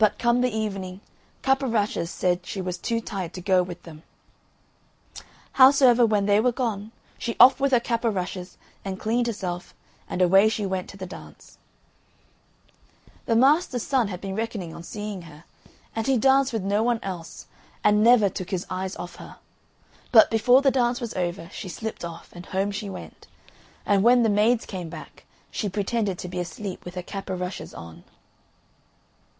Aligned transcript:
But, 0.03 0.17
come 0.17 0.41
the 0.41 0.49
evening, 0.49 0.99
Cap 1.43 1.61
o' 1.61 1.67
Rushes 1.67 2.09
said 2.09 2.43
she 2.43 2.59
was 2.59 2.79
too 2.79 2.99
tired 3.01 3.33
to 3.33 3.39
go 3.41 3.61
with 3.61 3.83
them. 3.83 4.01
Howsoever, 5.51 6.07
when 6.07 6.25
they 6.25 6.39
were 6.39 6.51
gone, 6.51 6.91
she 7.19 7.35
offed 7.35 7.59
with 7.59 7.71
her 7.71 7.79
cap 7.79 8.03
o' 8.03 8.09
rushes 8.09 8.57
and 8.83 8.99
cleaned 8.99 9.27
herself, 9.27 9.75
and 10.09 10.19
away 10.19 10.49
she 10.49 10.65
went 10.65 10.89
to 10.89 10.97
the 10.97 11.05
dance. 11.05 11.59
The 13.27 13.35
master's 13.35 13.83
son 13.85 14.07
had 14.07 14.21
been 14.21 14.35
reckoning 14.35 14.73
on 14.73 14.81
seeing 14.81 15.21
her, 15.29 15.43
and 15.95 16.07
he 16.07 16.17
danced 16.17 16.51
with 16.51 16.63
no 16.63 16.81
one 16.81 16.99
else, 17.03 17.45
and 17.83 18.01
never 18.03 18.27
took 18.27 18.49
his 18.49 18.65
eyes 18.71 18.95
off 18.95 19.17
her. 19.17 19.37
But, 20.11 20.31
before 20.31 20.63
the 20.63 20.71
dance 20.71 20.99
was 20.99 21.13
over, 21.13 21.47
she 21.51 21.69
slipt 21.69 22.03
off, 22.03 22.29
and 22.33 22.47
home 22.47 22.71
she 22.71 22.89
went, 22.89 23.27
and 23.85 24.01
when 24.01 24.23
the 24.23 24.29
maids 24.29 24.65
came 24.65 24.89
back 24.89 25.25
she, 25.51 25.69
pretended 25.69 26.17
to 26.17 26.27
be 26.27 26.39
asleep 26.39 26.85
with 26.85 26.95
her 26.95 27.03
cap 27.03 27.29
o' 27.29 27.35
rushes 27.35 27.71
on. 27.75 28.03